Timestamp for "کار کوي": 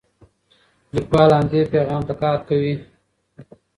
2.21-2.75